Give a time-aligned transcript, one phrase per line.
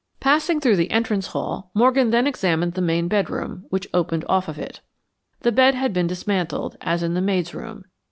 [0.19, 4.57] Passing through the entrance hall, Morgan then examined the main bedroom, which opened off of
[4.57, 4.81] it.
[5.41, 7.83] The bed had been dismantled, as in the maid's room.